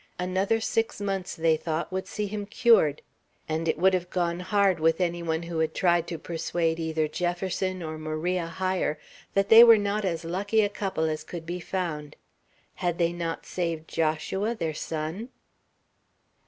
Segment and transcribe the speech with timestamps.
[0.17, 3.03] Another six months, they thought, would see him cured;
[3.47, 7.07] and it would have gone hard with any one who had tried to persuade either
[7.07, 8.97] Jefferson or Maria Hyer
[9.35, 12.15] that they were not as lucky a couple as could be found.
[12.77, 15.29] Had they not saved Joshua, their son?